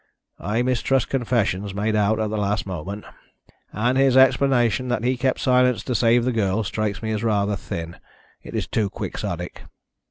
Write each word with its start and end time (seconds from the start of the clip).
I 0.39 0.63
mistrust 0.63 1.09
confessions 1.09 1.75
made 1.75 1.95
out 1.95 2.19
at 2.19 2.31
the 2.31 2.35
last 2.37 2.65
moment. 2.65 3.05
And 3.71 3.99
his 3.99 4.17
explanation 4.17 4.87
that 4.87 5.03
he 5.03 5.15
kept 5.15 5.39
silence 5.39 5.83
to 5.83 5.93
save 5.93 6.25
the 6.25 6.31
girl 6.31 6.63
strikes 6.63 7.03
me 7.03 7.11
as 7.11 7.23
rather 7.23 7.55
thin. 7.55 7.97
It 8.41 8.55
is 8.55 8.65
too 8.65 8.89
quixotic." 8.89 9.61